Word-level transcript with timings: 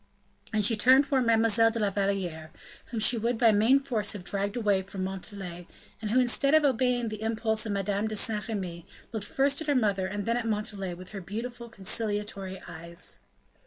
And 0.51 0.65
she 0.65 0.75
turned 0.75 1.05
towards 1.05 1.27
Mademoiselle 1.27 1.69
de 1.69 1.77
la 1.77 1.91
Valliere, 1.91 2.49
whom 2.87 2.99
she 2.99 3.19
would 3.19 3.37
by 3.37 3.51
main 3.51 3.79
force 3.79 4.13
have 4.13 4.23
dragged 4.23 4.57
away 4.57 4.81
from 4.81 5.03
Montalais, 5.03 5.67
and 6.01 6.09
who 6.09 6.19
instead 6.19 6.55
of 6.55 6.65
obeying 6.65 7.09
the 7.09 7.21
impulse 7.21 7.67
of 7.67 7.71
Madame 7.73 8.07
de 8.07 8.15
Saint 8.15 8.47
Remy, 8.47 8.87
looked 9.11 9.27
first 9.27 9.61
at 9.61 9.67
her 9.67 9.75
mother 9.75 10.07
and 10.07 10.25
then 10.25 10.37
at 10.37 10.47
Montalais 10.47 10.95
with 10.95 11.09
her 11.11 11.21
beautiful 11.21 11.69
conciliatory 11.69 12.59
eyes. 12.67 13.19